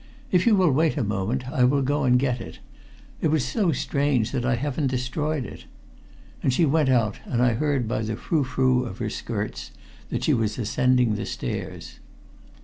If 0.31 0.47
you 0.47 0.55
will 0.55 0.71
wait 0.71 0.97
a 0.97 1.03
moment 1.03 1.47
I 1.51 1.63
will 1.63 1.83
go 1.83 2.05
and 2.05 2.17
get 2.17 2.41
it. 2.41 2.57
It 3.21 3.27
was 3.27 3.45
so 3.45 3.71
strange 3.71 4.31
that 4.31 4.43
I 4.43 4.55
haven't 4.55 4.87
destroyed 4.87 5.45
it." 5.45 5.65
And 6.41 6.51
she 6.51 6.65
went 6.65 6.89
out, 6.89 7.17
and 7.25 7.39
I 7.39 7.53
heard 7.53 7.87
by 7.87 8.01
the 8.01 8.15
frou 8.17 8.43
frou 8.43 8.83
of 8.85 8.97
her 8.97 9.11
skirts 9.11 9.69
that 10.09 10.23
she 10.23 10.33
was 10.33 10.57
ascending 10.57 11.13
the 11.13 11.27
stairs. 11.27 11.99